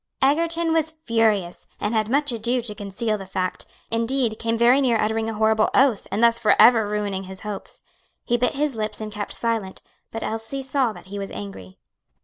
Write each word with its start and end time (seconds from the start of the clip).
Egerton 0.19 0.73
was 0.73 0.97
furious, 1.05 1.67
and 1.79 1.93
had 1.93 2.09
much 2.09 2.31
ado 2.31 2.59
to 2.61 2.73
conceal 2.73 3.19
the 3.19 3.27
fact; 3.27 3.67
indeed, 3.91 4.39
came 4.39 4.57
very 4.57 4.81
near 4.81 4.99
uttering 4.99 5.29
a 5.29 5.35
horrible 5.35 5.69
oath, 5.75 6.07
and 6.09 6.23
thus 6.23 6.39
forever 6.39 6.87
ruining 6.87 7.25
his 7.25 7.41
hopes. 7.41 7.83
He 8.25 8.35
bit 8.35 8.53
his 8.55 8.73
lips 8.73 8.99
and 8.99 9.11
kept 9.11 9.31
silent, 9.31 9.83
but 10.09 10.23
Elsie 10.23 10.63
saw 10.63 10.91
that 10.91 11.05
he 11.13 11.19
was 11.19 11.29
angry. 11.29 11.77